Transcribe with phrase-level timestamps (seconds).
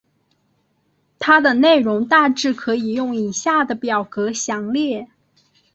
[1.19, 5.07] 它的内容大致可以用以下的表格详列。